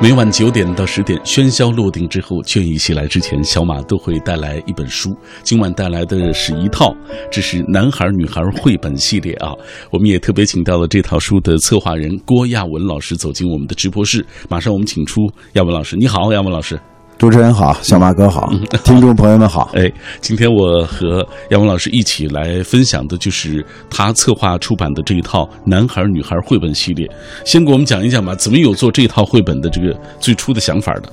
[0.00, 5.12] 每晚九点到十点，喧嚣落定之后，倦意袭来之前，小马都会带来一本书。
[5.42, 6.94] 今晚带来的是一套，
[7.32, 9.52] 这是男孩女孩绘本系列啊。
[9.90, 14.24] 我们也特别请到了这套书的策划人郭亚文老师走进我们的直播室。
[14.48, 16.78] 马上我们请出亚文老师，你好，亚文老师。
[17.18, 18.48] 主持人好，小马哥好，
[18.84, 19.68] 听众朋友们好。
[19.74, 27.10] 哎，今天我和杨文老师一起来分享的就是他策划出版的这一套男孩女孩绘本系列。
[27.44, 31.08] 先给我们讲一讲吧，怎么有做这套绘本的这个最初的想法的？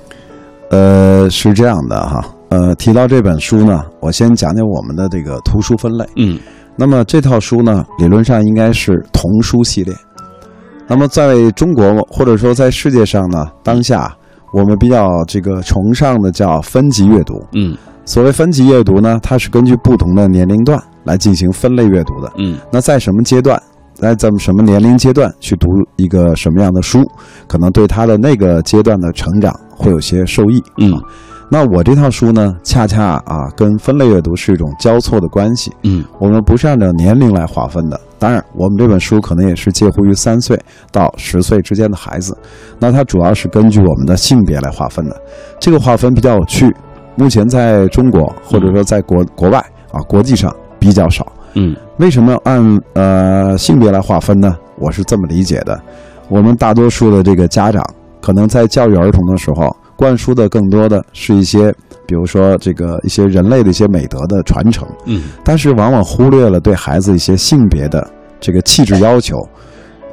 [0.70, 6.06] 呃，是这样的哈，呃，提到这本书呢，我先讲讲我们的这个图书分类。
[6.18, 6.38] 嗯，
[6.78, 9.92] 那么这套书呢，理论上应该是童书系列。
[10.88, 14.16] 那么在中国或者说在世界上呢，当下。
[14.56, 23.62] 我们比较这个崇尚的叫分级阅读，嗯，所谓分级阅读呢，它是根据不同的年龄段来进行分类阅读的，嗯，那在什么阶段，
[23.94, 27.04] 在怎么什么年龄阶段去读一个什么样的书，
[27.48, 30.94] 可能对他的那个阶段的成长会有些受益，嗯。
[31.48, 35.72] 那我这套书呢，恰恰啊，跟分类阅读是一种交错的关系。
[35.84, 38.00] 嗯，我们不是按照年龄来划分的。
[38.26, 40.60] 当然，我们这本书可能也是介乎于三岁
[40.92, 42.36] 到十岁之间的孩子。
[42.80, 45.16] 那它主要是根据我们的性别来划分的。
[45.60, 46.76] 这个划分比较有趣，
[47.16, 49.60] 目前在中国或者说在国国外
[49.92, 51.32] 啊，国际上比较少。
[51.54, 54.58] 嗯，为什么按呃性别来划分呢？
[54.80, 55.80] 我是这么理解的：
[56.28, 57.88] 我们大多数的这个家长
[58.20, 59.72] 可能在教育儿童的时候。
[59.98, 61.74] 灌输的更多的是一些，
[62.06, 68.06] 比如说这个一些人类的一些美德的传承，嗯，但是往往忽略了对孩子一些性别的
[68.46, 69.36] 这个气质要求，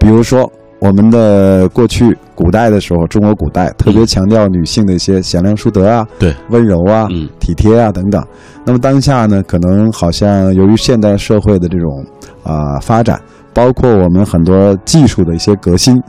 [0.01, 8.25] 比如说我们的过去古代的时候，中国古代特别强调女性的一些贤良淑德啊，对，温柔啊，嗯，体贴啊等等。
[8.65, 12.03] 那么当下呢，可能好像由于现代社会的这种
[12.43, 13.21] 啊发展，
[13.53, 16.03] 包括我们很多技术的一些革新。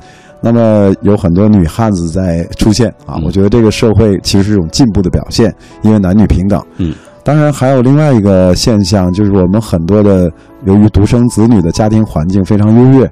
[0.46, 6.62] 那么有很多女汉子在出现啊，我觉得这个社会其实是一种进步的表现，因为男女平等。
[6.78, 10.30] 嗯，当然还有另外一个现象，就是我们很多的
[10.66, 13.10] 由于独生子女的家庭环境非常优越，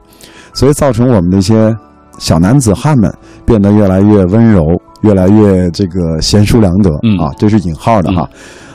[0.53, 1.73] 所以造成我们的一些
[2.19, 3.11] 小男子汉们
[3.45, 8.29] 变得越来越温柔，越来越这个贤淑良德啊，这是引号的哈。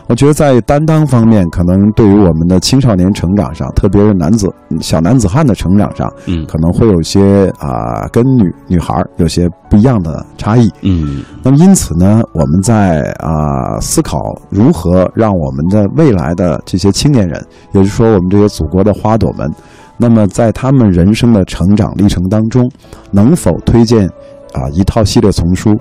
[0.09, 4.49] 我觉得在担当方面，可能对于我们的青少年成长上，特别是男子
[4.81, 11.25] 小男子汉的成长上，嗯，可能会有些啊，跟女女孩有些不一样的差异，嗯。
[11.43, 14.19] 那么因此呢，我们在啊思考
[14.49, 19.51] 如何让我们的未来的这些青年人，也就是说我们这些祖国的花朵们，
[19.99, 22.71] 那么在他们人生的成长历程当中，
[23.11, 24.07] 能否推荐
[24.53, 25.77] 啊一套系列丛书？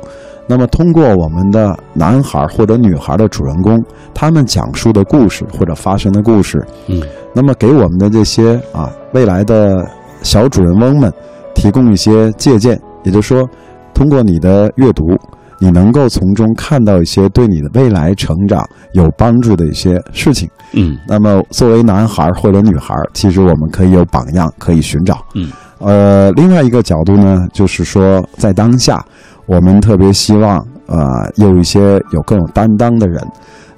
[0.48, 3.84] 那么，通过我们的男孩或者女孩的主人公，
[4.14, 7.02] 他们讲述的故事或者发生的故事，嗯，
[7.34, 9.84] 那么给我们的这些啊未来的
[10.22, 11.12] 小主人翁们
[11.56, 12.80] 提供一些借鉴。
[13.04, 13.50] 也就是说，
[13.94, 15.04] 通过你的阅读，
[15.60, 18.64] 你能够从中看到一些对你的未来成长
[18.94, 20.48] 有帮助的一些事情。
[20.74, 25.26] 嗯，那么作为男孩或者女孩，其实我们可以有榜样可以寻找。
[25.34, 29.04] 嗯，呃，另外一个角度呢，就是说在当下。
[29.48, 30.58] 我们特别希望，
[30.88, 33.24] 呃，有一些有更有担当的人，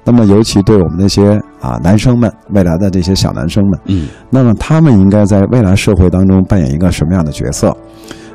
[0.04, 7.76] 那么尤其对我们那些啊男生们，未来的这些小男生们，嗯，那么他们应该在未来社会当中扮演一个什么样的角色？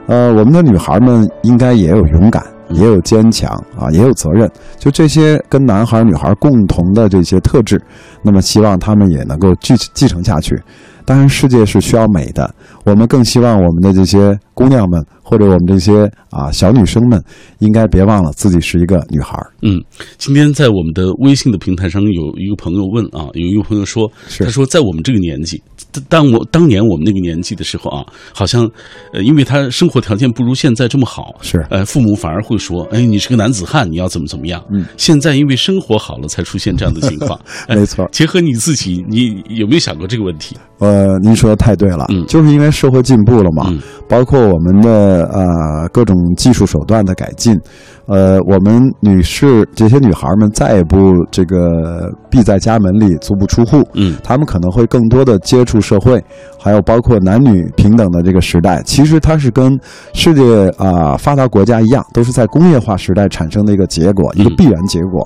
[0.07, 3.49] 呃，我们的女孩们应该也有勇敢，也有坚强
[3.79, 7.81] 啊，也有责任，就这些跟男孩女孩共同的这些特质，
[8.21, 10.61] 那么希望他们也能够继继承下去。
[11.05, 12.53] 当然，世界是需要美的，
[12.85, 15.03] 我们更希望我们的这些姑娘们。
[15.23, 17.23] 或者我们这些啊小女生们，
[17.59, 19.81] 应该别忘了自己是一个女孩嗯，
[20.17, 25.61] 今天在我们的微信的平台上，有一个朋友问啊，有一个朋友说，他说在我们这个年纪，
[26.09, 28.69] 当我当年我们那个年纪的时候啊，好像，
[29.13, 34.61] 呃，因为他生活条件不如现在这么好，是，呃，父母反而会说，哎，你是个男子汉，你要怎么怎么样。
[34.73, 37.39] 嗯，现在因为生活好了，才出现这样的情况。
[37.69, 40.57] 没错，结合你自己，你有没有想过这个问题？
[40.79, 43.73] 呃，您说的太对了，嗯，就是因为社会进步了嘛，
[44.09, 45.12] 包括我们的。
[45.21, 47.59] 呃，各种技术手段的改进，
[48.05, 56.21] 呃，我们女士这些女孩们再也不这个闭在家门里足不出户，嗯，她们可能会更多的接触社会，
[56.59, 59.79] 还有包括男女平等的这个时代，其实它是跟
[60.13, 65.25] 世界啊发达国家一样，都是在工业化时代产生的一个结果，一个必然结果。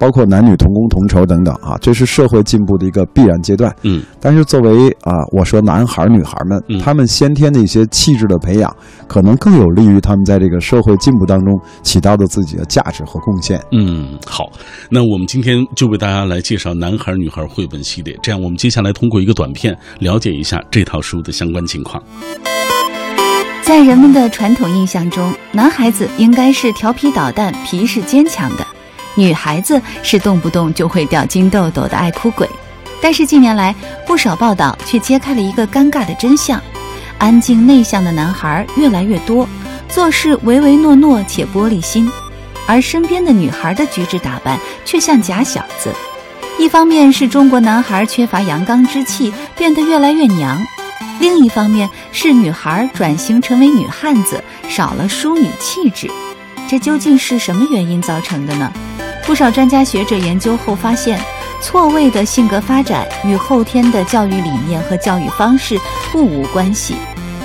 [0.00, 3.74] 包括男女同工同酬等等啊，这是社会进步的一个必然阶段。
[3.82, 8.72] 嗯，但是作为啊，我说男孩女孩们，他们先天的一些气质的培养，
[9.08, 13.58] 可能更有利于他们在这个社会进步当中起到的自己的价值和贡献。
[13.72, 14.50] 嗯，好，
[14.90, 22.02] 那我们今天就为大家来介绍男孩女孩绘本系列，这样我们接下来通过一个短片了解一下这套书的相关情况。
[23.62, 28.66] 在人们的传统印象中，男孩子应该是调皮捣蛋、皮实坚强的，
[29.14, 32.48] 女孩子是动不动就会掉金豆豆的爱哭鬼。
[33.02, 33.74] 但是近年来，
[34.06, 36.60] 不少报道却揭开了一个尴尬的真相：
[37.18, 39.46] 安静内向的男孩越来越多，
[39.88, 42.10] 做事唯唯诺诺且玻璃心，
[42.66, 45.90] 而身边的女孩的举止打扮却像假小子。
[46.58, 50.56] 一方面是中国男孩缺乏阳刚之气，变得越来越娘；
[51.20, 56.10] 另一方面是女孩转型成为女汉子，少了淑女气质。
[56.68, 58.72] 这究竟是什么原因造成的呢？
[59.26, 61.20] 不少专家学者研究后发现。
[61.60, 65.76] 错位的性格发展与后天的教育理念和教育方式
[66.12, 66.94] 不无关系，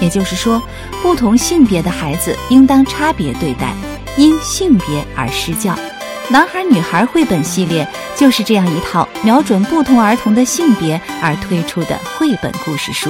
[0.04, 0.62] 也就是说，
[1.02, 3.74] 不同性别的孩子应当差别对待，
[4.18, 4.86] 因性别
[5.16, 5.74] 而施教。
[6.28, 13.10] 男孩女孩绘本系列就是这样一套瞄准不同儿童的性别而推出的绘本故事书。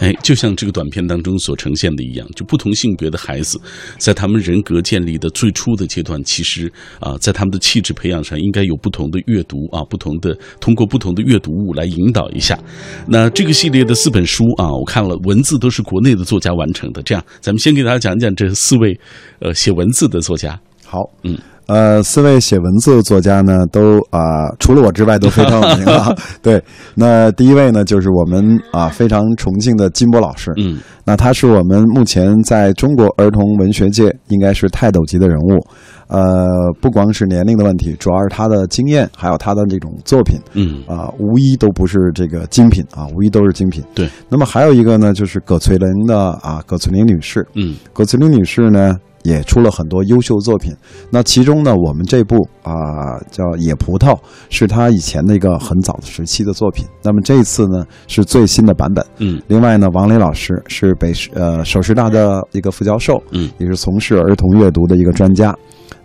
[0.00, 3.60] 哎，就像这个短片当中所呈现的一样，就不同性别的孩子，
[3.98, 6.70] 在他们人格建立的最初的阶段，其实
[7.00, 12.58] 啊，在他们的气质培养上，应该有不同的阅读啊，不同的通过不同的阅读物来引导一下。
[13.06, 17.02] 那这个系列的四本书啊，我看了文字都是国内的作家完成的。
[17.02, 18.98] 这样，咱们先给大家讲讲这四位
[19.40, 20.60] 呃写文字的作家。
[20.84, 21.38] 好，嗯。
[21.66, 26.14] 呃，四位写文字的作家呢，都啊，除了我之外都非常有名啊。
[26.40, 26.62] 对，
[26.94, 30.52] 那第一位呢，就是我们啊非常崇敬的金波老师。
[30.58, 35.66] 嗯，那他是我们目前在中国儿童文学界应该是泰斗级的人物。
[36.06, 40.38] 呃，不光是年龄的问题，主要是他的经验，还有他的这种作品。
[40.52, 43.82] 嗯，啊，无一都不是这个精品啊，无一都是精品。
[43.92, 44.08] 对。
[44.28, 47.44] 那么还有一个呢，就是葛翠玲的啊，葛翠玲女士。
[47.54, 48.96] 嗯，葛翠玲女士呢。
[49.26, 50.72] 也出了很多优秀作品，
[51.10, 54.14] 那其中呢，我们这部啊叫《野葡萄》，
[54.50, 56.86] 是他以前的一个很早的时期的作品。
[57.02, 59.04] 那么这一次呢，是最新的版本。
[59.18, 65.52] 嗯，另外呢，王磊老师是北师呃首师大的一个副教授，嗯，也是从事儿童阅读的一个专家。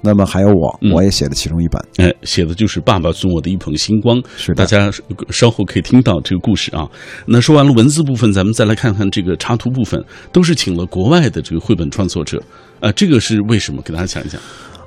[0.01, 4.91] 那么还有我，我也写的其中一本，哎，写的就是《爸爸送我的一捧星光》，是大家
[5.29, 6.89] 稍后可以听到这个故事啊。
[7.25, 12.41] 那说完了文字部分，咱们再来看看这个插图部分，都是请了国外的这个绘本创作者，
[12.79, 13.81] 啊，这个是为什么？
[13.83, 14.41] 给大家讲一讲。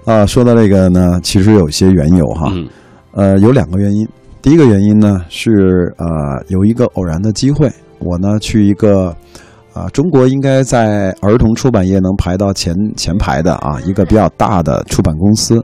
[0.05, 2.52] 啊，说到这个呢，其实有一些缘由哈，
[3.12, 4.06] 呃，有两个原因。
[4.43, 6.06] 第一个原因呢是呃，
[6.49, 7.70] 有一个偶然的机会，
[8.00, 9.16] 我呢去一个。
[9.75, 15.62] 啊，中国应该在儿童出版业能排到前前排的啊，一个比较大的出版公司。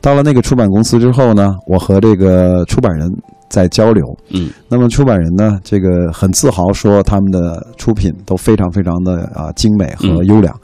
[0.00, 3.08] 到了那个出版公司之后呢，我和这个出版人
[3.48, 4.04] 在交流。
[4.32, 10.54] 嗯，那么出版人呢，这个很自豪说他们的出品都非常非常的啊精美和优良。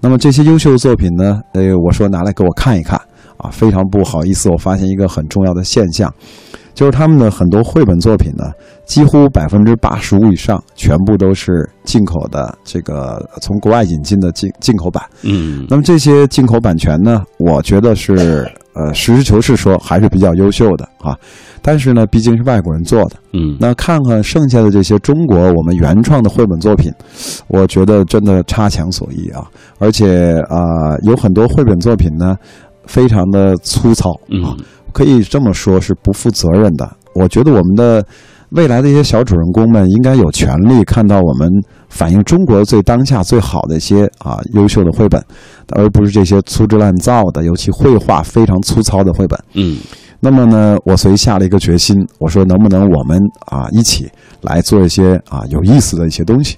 [0.00, 3.00] 那么这些优秀的作品呢，呃，我说拿来给我看一看
[3.38, 6.12] 啊，非常不好意思，我发现一个很重要的现象。
[6.76, 8.52] 就是他们的很多绘本作品呢，
[8.84, 15.02] 几乎百分之八十五以上全部都是进口的，这个从国外引进的进进口版。
[15.22, 18.14] 嗯，那么这些进口版权呢，我觉得是
[18.74, 21.16] 呃实事求是说还是比较优秀的啊。
[21.62, 23.16] 但是呢，毕竟是外国人做的。
[23.32, 26.92] 嗯，那看看剩下的这些中国我们原创的绘本作品，
[27.48, 29.42] 我觉得真的差强所意啊。
[29.78, 32.36] 而且啊，有很多绘本作品呢，
[32.84, 34.10] 非常的粗糙
[34.44, 34.52] 啊。
[34.96, 36.90] 可以这么说，是不负责任的。
[37.14, 38.02] 我觉得我们的
[38.52, 41.50] 未来的一些小主人公们应该有权利看到我们
[41.90, 45.22] 反映中国最当下最好的一些啊优秀的绘本，
[45.74, 49.38] 而不是这些粗制滥造的，尤其绘画非常粗糙的绘本。
[49.52, 49.76] 嗯，
[50.18, 54.08] 那么呢，我所以下了一个决心，我说能不能我们啊一起
[54.40, 56.56] 来做一些啊有意思的一些东西。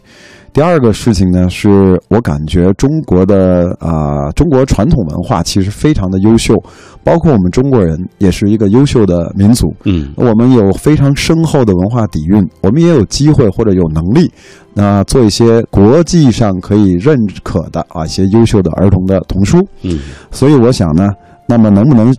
[0.53, 6.55] 第二个事情呢，是我感觉中国的啊，中国传统文化其实非常的优秀，
[7.05, 9.73] 包括我们中国人也是一个优秀的民族。
[9.85, 14.31] 嗯，我们有非常深厚的文化底蕴，我们也有机会或者有能力，
[14.75, 19.59] 那做一些国际上可以认可的啊一些优秀的儿童的童书。
[19.83, 20.01] 嗯，
[20.33, 21.09] 所以我想呢，
[21.47, 22.15] 那么能不能？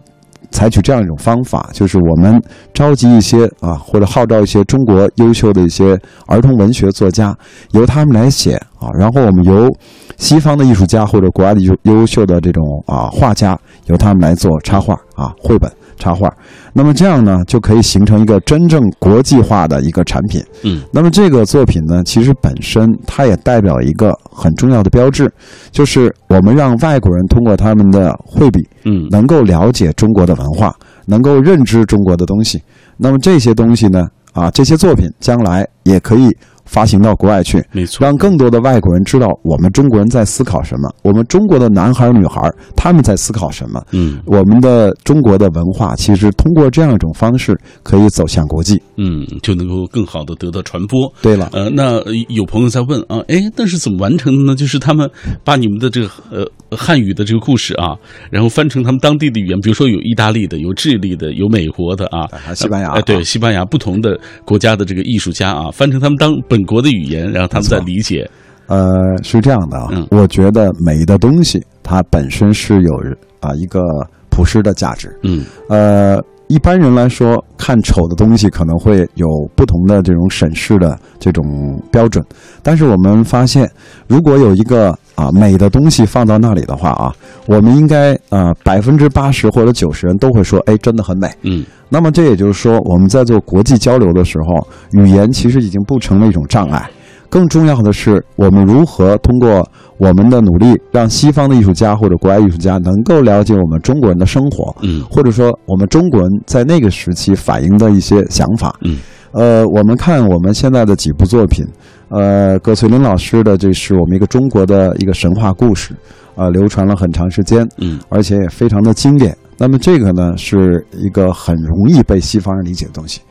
[0.51, 2.41] 采取这样一种方法，就是我们
[2.73, 7.35] 召集一些啊，或者号召一些中国优秀的一些儿童文学作家，
[7.71, 9.69] 由他们来写啊，然后我们由
[10.17, 15.71] 西方的艺术家或者国外的优优秀的这种啊画家，由他们来做插画啊绘本。
[15.99, 16.27] 插画，
[16.73, 20.43] 那么这样呢，就可以形成一个真正国际化的一个产品。
[20.63, 25.31] 嗯，那么这个作品呢，其实本身它也代表一个很重要的标志，
[25.71, 30.73] 就是我们让外国人通过他们的绘笔，嗯，能够了解中国的文化，
[31.05, 32.59] 能够认知中国的东西。
[32.97, 36.29] 那么这些东西呢，啊，这些作品将来也可以
[36.69, 42.41] 发行到国外去，没错，让更多的外国人知道我们中国人在思考什么，我们中国的男孩女孩
[42.75, 43.83] 他们在思考什么。
[43.91, 48.79] 嗯我们的中国的文化其实通过这样一种方式可以走向国际。
[48.97, 51.11] 嗯，就能够更好的得到传播。
[51.21, 54.55] 对了，呃，那有朋友在问啊，哎，但是怎么完成的呢？
[54.55, 55.09] 就是他们
[55.43, 57.95] 把你们的这个呃汉语的这个故事啊，
[58.29, 68.29] 然后翻成他们当地的语言，比如说有意大利的，有智利的，有美国的啊，西班牙哎，对，啊西班牙不同的国家的这个艺术家啊，翻成他们当本国的语言，然后他们再理解。
[68.67, 72.93] 呃，是这样的啊，嗯我觉得美的东西它本身是有
[73.39, 73.81] 啊一个
[74.29, 75.17] 普世的价值。
[75.23, 82.25] 嗯呃，一般人来说，看丑的东西可能会有不同的这种审视的这种标准，
[82.63, 83.69] 但是我们发现，
[84.07, 87.13] 如果有一个啊美的东西放到那里的话啊，
[87.45, 91.29] 我们应该呃百分之八十或者九十人都会说，哎，真的很美。
[91.43, 96.89] 嗯那么这也就是说，我们在做国际交流的时候，语言其实已经不成了一种障碍。
[97.29, 99.67] 更重要的是，我们如何通过
[99.97, 108.75] 我们的努力，让西方的艺术家或者国外艺术家能够了解我们中国人的生活，嗯或者说我们中国人在那个时期反映的一些想法。
[108.81, 108.97] 嗯，
[109.31, 111.65] 呃，我们看我们现在的几部作品，
[112.09, 115.95] 呃，葛翠玲老师的这是我们一个中国的一个神话故事，
[116.35, 119.37] 呃，流传了很长时间，嗯而且也非常的经典。
[119.57, 123.21] 那么这个呢，是一个很容易被西方人理解的东西。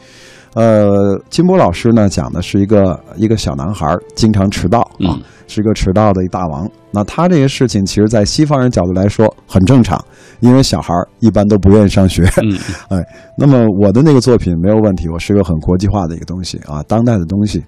[0.55, 6.69] 呃，金波老师呢讲的是一个一个小男孩儿经常迟到啊，嗯是一个迟到的一大王。
[6.90, 10.02] 那他这些事情，其实在西方人角度来说很正常，
[10.40, 12.25] 因为小孩儿一般都不愿意上学。
[12.88, 12.99] 哎
[13.37, 17.62] 那么我的那个作品没有问题，我是个很国际化的一个东西啊，当代的东西。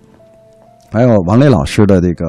[0.93, 2.27] 还有王磊老师的这个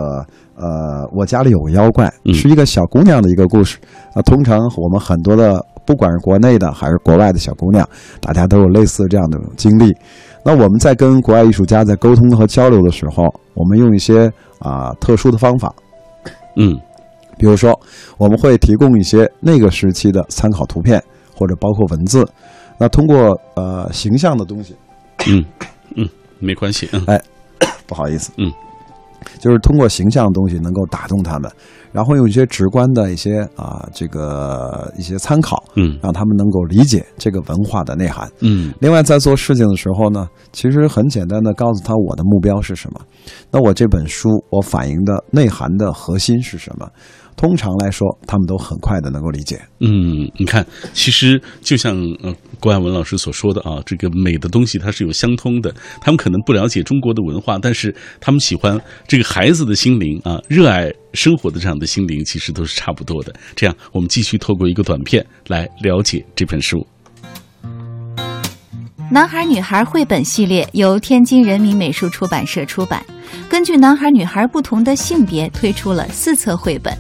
[0.56, 3.80] 呃，我家里有个妖怪，嗯是一个小姑娘的一个故事。
[4.14, 7.88] 啊，通常我们很多的，不管是国内的还是国外的小姑娘，
[8.22, 9.92] 大家都有类似这样的经历。
[10.44, 15.74] 那我们在跟国外艺术家在沟通和交流的时候，我们用一些啊、特殊的方法，
[16.56, 16.80] 嗯
[17.38, 17.80] 比如说，
[18.18, 21.04] 我们会提供一些那个时期的参考图片，
[21.36, 22.24] 或者包括文字。
[22.78, 24.76] 那通过呃形象的东西，
[25.28, 25.44] 嗯
[25.96, 26.08] 嗯，
[26.40, 26.88] 没关系。
[26.94, 27.06] 嗯
[27.88, 28.52] 不好意思，嗯，
[29.40, 31.52] 就是通过形象的东西能够打动他们，
[31.92, 38.30] 然后用一些直观的一些啊这个一些参考，嗯让他们能够理解这个文化的内涵。
[38.40, 43.02] 嗯另外，在做事情的时候呢，其实很简单的告诉他我的目标是什么。
[43.52, 46.90] 那我这本书我反映的内涵的核心是什么？
[47.38, 49.60] 通常来说，他们都很快的能够理解。
[49.80, 55.74] 嗯，你看，其实就像呃郭亚文老师所说的啊，这个美的东西它是有相通的。
[56.02, 63.34] 他们可能不了解中国的文化，但是他们喜欢这个孩子的心灵啊，热爱生活的这样的心灵，其实都是差不多的。
[63.56, 66.86] 这样，我们继续透过一个短片来了解这本书。
[69.12, 73.06] 男孩女孩绘本系列由天津人民美术出版社出版，
[73.50, 76.98] 根据男孩女孩不同的性别推出了四册绘本，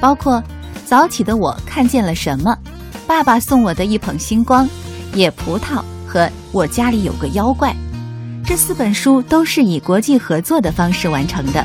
[0.00, 0.36] 包括
[0.86, 2.56] 《早起的我看见了什么》、
[3.06, 4.66] 《爸爸送我的一捧星光》、
[5.16, 7.70] 《野葡萄》和《我家里有个妖怪》。
[8.42, 11.62] 这四本书都是以国际合作的方式完成的，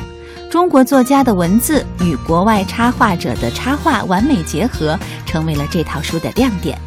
[0.55, 6.79] 中国作家的文字与国外插画者的插画完美结合，成为了这套书的亮点。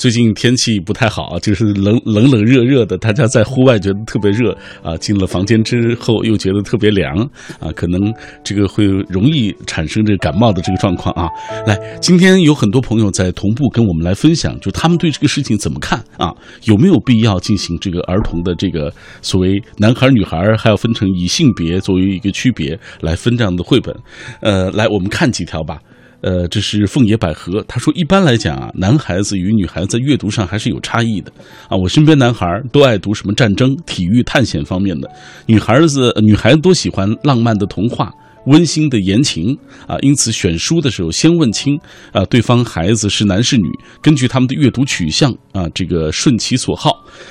[0.00, 7.14] 最近天气不太好，就是冷冷冷热热的，大家在户外觉得特别热啊，进了房间之后又觉得特别凉
[7.58, 8.00] 啊，可能
[8.42, 11.28] 这个会容易产生这个感冒的这个状况啊。
[11.66, 16.32] 来，今天有很多朋友在同步跟我们来分享，就他们对这个事情怎么看啊？
[16.64, 18.90] 有没有必要进行这个儿童的这个
[19.20, 23.94] 所谓男孩女孩还要分成以性别作为一个区别来分这样的绘本？
[24.40, 25.78] 呃，来，我们看几条吧。
[26.20, 31.32] 呃，这是凤野百合，他说一般来讲啊，男孩子与女孩子阅读上还是有差异的
[31.68, 31.76] 啊。
[31.76, 35.10] 我身边男孩都爱读什么战争、体育、探险方面的，
[35.46, 38.14] 女孩子女孩子都喜欢浪漫的童话。
[38.46, 39.56] 温馨的言情
[39.86, 41.78] 啊，因此选书的时候先问清
[42.12, 43.68] 啊对方孩子是男是女，
[44.02, 46.90] 根据他们的阅读取向啊，这个顺其所好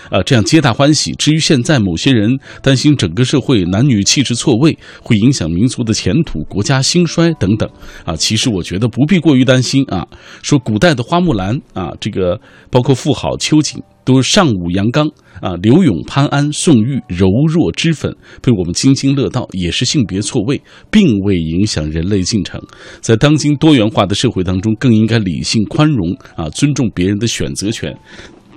[0.10, 1.12] 啊，这样皆大欢喜。
[1.14, 7.70] 至于现在某些人担心整个社会男女气质错位，会影响民族的前途、国家兴衰等等
[8.06, 10.08] 啊，其实我觉得不必过于担心啊。
[10.42, 12.40] 说古代的花木兰啊，这个
[12.70, 13.82] 包括妇好、秋瑾。
[14.04, 15.08] 都尚武阳刚
[15.42, 22.62] 啊，刘勇、潘安、宋玉柔弱脂粉，被我们津津乐道，也是性别错位，并未影响人类进程。
[23.02, 27.96] 在当今多元化的社会当中，更应该理性宽容啊，尊重别人的选择权。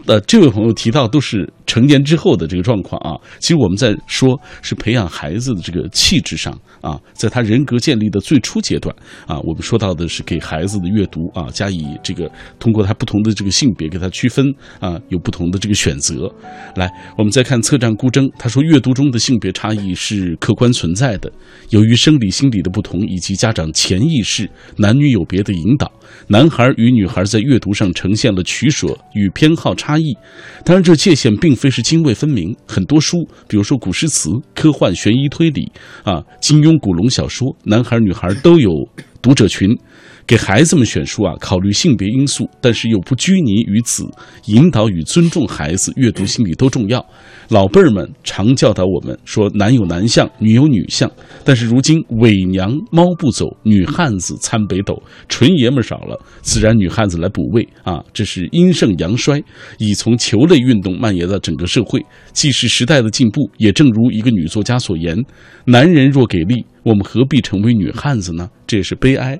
[0.06, 3.16] 呃，这位朋友提到都是成年之后的这个状况啊。
[3.38, 8.94] 其实我们在说是培养孩子的这个气质上啊，在他人格建立的最初阶段
[9.26, 14.44] 啊，我们说到的是给孩子的阅读啊，加以这个通过他不同的这个性别给他区分
[14.80, 16.28] 啊，有不同的这个选择。
[16.74, 21.30] 来，我们再看策战孤征，他说阅读中的性别差异是客观存在的，
[21.70, 25.90] 由于生理心理的不同以及家长潜意识男女有别的引导，
[26.26, 30.16] 男孩与女孩在阅读上呈现了取舍与偏好差差异。
[30.64, 32.56] 当然，这界限并非是泾渭分明。
[32.66, 35.70] 很多书，比如说古诗词、科幻、悬疑、推理
[36.02, 38.70] 啊，金庸、古龙小说，男孩女孩都有
[39.20, 39.68] 读者群。
[40.26, 44.04] 给孩子们选书啊，考虑性别因素，但是又不拘泥于此，
[44.46, 47.04] 引导与尊重孩子阅读心理都重要。
[47.48, 51.10] 老辈儿们常教导我们说，男有男相，女有女相。
[51.44, 58.02] 但是如今伪娘猫不走，女汉子参北斗，纯爷们儿少了，自然女汉子来补位啊。
[58.14, 59.42] 这是阴盛阳衰，
[59.78, 62.00] 已从球类运动蔓延到整个社会，
[62.32, 65.22] 既是时代的进步，也正如一个女作家所言：
[65.66, 68.48] 男人若给力，我们何必成为女汉子呢？
[68.66, 69.38] 这也是悲哀。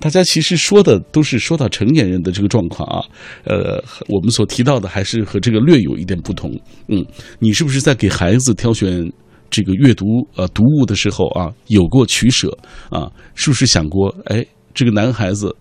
[0.00, 3.04] 大家其实说的都是说到成年人的这个状况啊，
[3.44, 6.50] 呃，我们所提到的还是和这个略有一点不同。
[6.88, 7.04] 嗯，
[7.38, 9.12] 你是不是在给孩子挑选
[9.50, 12.56] 这个阅读呃读物的时候啊，有过取舍
[12.88, 13.12] 啊？
[13.34, 15.54] 是不是想过，哎，这个男孩子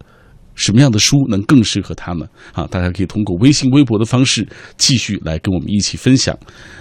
[0.56, 2.66] 什么样的书能更适合他们啊？
[2.68, 6.38] 大家可以通过微信、微博的方式继续来跟我们一起分享。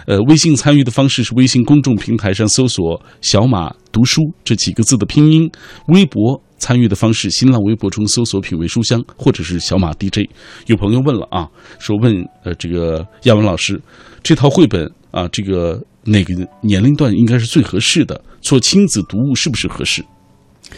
[0.06, 5.50] 呃，微信参与的方式是微信公众平台上搜索“小马读书”这几个字的拼音，
[5.88, 6.40] 微博。
[6.58, 10.28] 参与的方式：新浪微博中搜索“品味书香”或者是“小马 DJ”。
[10.66, 11.48] 有朋友问了啊，
[11.78, 12.12] 说问
[12.44, 13.80] 呃这个亚文老师，
[14.22, 18.20] 这套绘本啊，这个哪个年龄段应该是最合适的？
[18.40, 20.04] 做亲子读物是不是合适？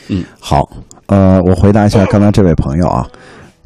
[0.08, 0.68] 嗯，好，
[1.06, 3.06] 呃，我回答一下刚才这位朋友啊，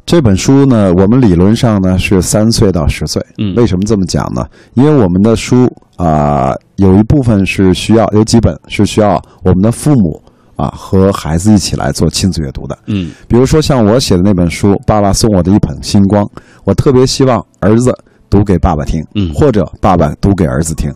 [0.05, 3.23] 这本书呢，我们理论上呢是三岁到十岁。
[3.37, 4.43] 嗯，为什么这么讲呢？
[4.73, 10.21] 因为我们的书啊，有一部分是需要，有几本是需要我们的父母。
[10.55, 16.23] 啊，和孩子一起来做亲子阅读的，嗯，比如说像我写的那本书《爸爸送我的一捧星光》，
[16.63, 17.93] 我特别希望儿子
[18.29, 20.91] 读给爸爸听，嗯，或者爸爸读给儿子听。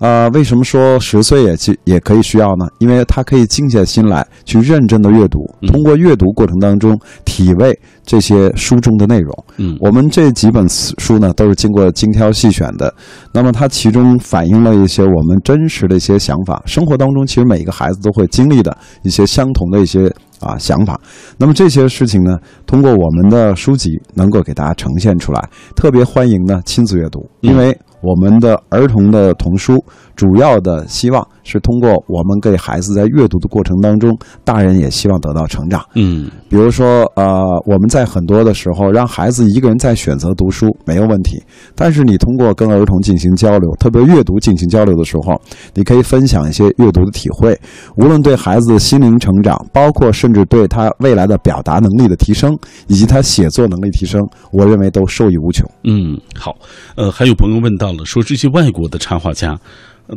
[0.00, 2.66] 啊，为什么说十岁也去也可以需要呢？
[2.78, 9.44] 因为他可以静下心来去认真的阅读，通过阅读过程当中体味这些书中的内容。
[9.58, 12.92] 嗯，我们这几本书呢都是经过精挑细选的，
[13.34, 20.98] 那么它其中反映了一些我们真实的一些想法，生活当中其实每一个孩子都会经历的一些相同的一些啊想法。
[21.36, 25.46] 那么这些事情呢，通过我们的书籍能够给大家呈现出来，
[25.76, 27.78] 特别欢迎呢亲子阅读，因为。
[28.02, 29.82] 我们的儿童的童书，
[30.16, 35.84] 主要的希望是通过我们给孩子在阅读的过程当中，大人也希望得到成长。
[35.94, 41.42] 嗯，比如说，呃，我们在很多的时候让孩子一个人在选择读书没有问题，
[41.74, 45.40] 但是你通过跟儿童进行交流，特别阅读进行交流的时候，
[45.74, 47.58] 你可以分享一些阅读的体会，
[47.96, 54.20] 无论对孩子的心灵成长，包括甚至对他未来的表达能力的提升，以及他写作能力提升，
[54.52, 55.68] 我认为都受益无穷。
[55.84, 56.54] 嗯，好，
[56.96, 57.89] 呃，还有朋友问到。
[58.04, 59.58] 说这些外国的插画家，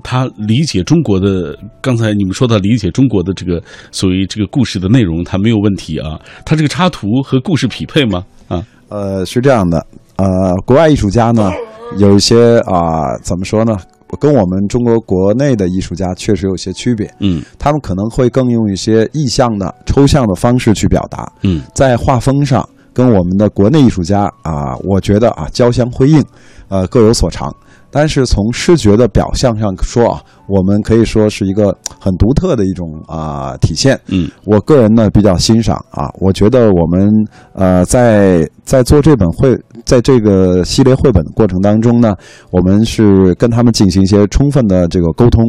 [0.04, 6.20] 他理解中国的，刚才你们说到理解中国的这个所谓这个故事的内容，他没有问题啊。
[6.46, 8.24] 他这个插图和故事匹配吗？
[8.48, 11.52] 啊，呃，是这样的，呃，国外艺术家呢，
[11.98, 13.78] 有一些啊，怎么说呢，
[14.20, 17.12] 跟我们中国国内的艺术家确实有些区别。
[17.20, 21.32] 嗯，他们可能会更用一些意象的、抽象的方式去表达。
[21.44, 22.68] 嗯，在画风上。
[22.94, 26.24] 跟我们的国内艺术家啊，我觉得啊，交相辉映，
[26.70, 27.54] 呃，各有所长。
[27.94, 31.66] 但是从视觉的表象上说啊，我们可以说是一个
[32.00, 33.98] 很独特的一种啊体现。
[34.08, 37.08] 嗯，我个人呢比较欣赏啊，我觉得我们
[37.54, 42.16] 呃在在做这本绘，在这个系列绘本的过程当中呢，
[42.50, 45.44] 我们是跟他们进行一些充分的这个沟通，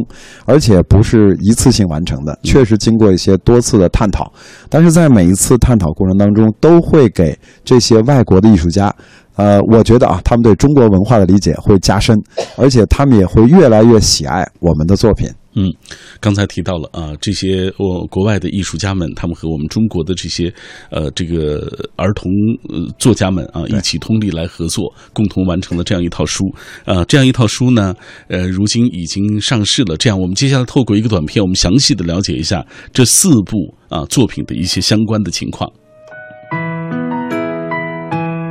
[0.45, 4.31] 而且不是一次性完成的，确实经过一些多次的探讨。
[4.69, 8.93] 但是在每一次探讨过程当中，都会给这些外国的艺术家。
[9.35, 12.17] 呃，我觉得啊，他们对中国文化的理解会加深，
[12.57, 15.29] 而且他们也会越来越喜爱我们的作品。
[15.57, 15.71] 嗯，
[16.19, 20.53] 刚才提到了啊，这些我国外的艺术家们，他们和我们中国的这些
[20.91, 22.29] 呃这个儿童
[22.67, 26.43] 呃作家们啊一起通力来合作，共同完成了这样一套书。
[26.83, 27.95] 呃，这样一套书呢，
[28.27, 29.95] 呃，如今已经上市了。
[29.95, 35.71] 这样，我们接下来透过一个短片，我们详细的了解一下这四部啊作品的一些相关的情况。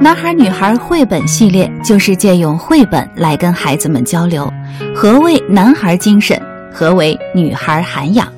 [0.00, 4.52] 男孩女孩绘本系列就是借用绘本来跟孩子们交流，
[4.94, 6.40] 何谓男孩精神？
[6.72, 8.28] 何为女孩涵养？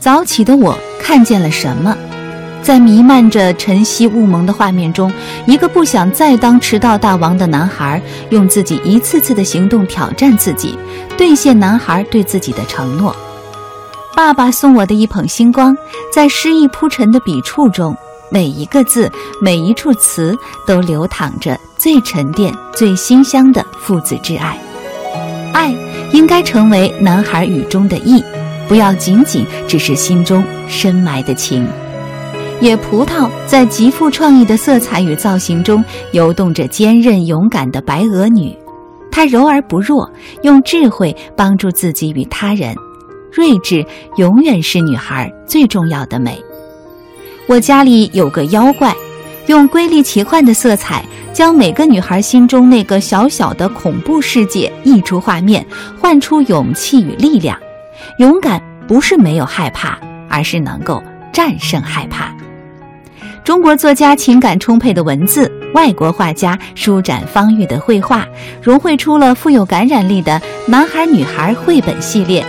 [0.00, 1.96] 早起的我看见了什么？
[2.62, 5.12] 在弥漫着晨曦雾蒙的画面中，
[5.46, 8.00] 一个不想再当迟到大王的男孩，
[8.30, 10.76] 用自己一次次的行动挑战自己，
[11.16, 13.14] 兑现男孩对自己的承诺。
[14.16, 15.76] 爸爸送我的一捧星光，
[16.12, 17.94] 在诗意铺陈的笔触中，
[18.34, 19.08] 每一个字，
[19.40, 24.58] 每一处词，都流淌着最沉淀、最馨香的父子之爱。
[25.52, 25.72] 爱
[26.10, 28.20] 应该成为男孩语中的意，
[28.66, 31.64] 不要仅仅只是心中深埋的情。
[32.60, 38.52] 野葡萄在极富创意的色彩与造型中游动着坚韧勇敢的白鹅女，
[39.12, 40.10] 她柔而不弱，
[40.42, 42.74] 用智慧帮助自己与他人。
[43.30, 46.36] 睿智永远是女孩最重要的美。
[47.46, 48.94] 我家里有个妖怪，
[49.48, 55.64] 用瑰丽奇幻的色彩，将每个女孩心中那个小小的恐怖世界溢出画面，
[56.00, 57.58] 唤出勇气与力量。
[58.18, 61.02] 勇敢不是没有害怕，而是能够
[61.34, 62.34] 战胜害怕。
[63.44, 68.26] 中国作家情感充沛的文字，外国画家舒展方域的绘画，
[68.62, 72.42] 融汇出了富有感染力的男孩女孩绘本系列，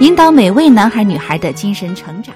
[0.00, 2.34] 引导每位男孩女孩的精神成长。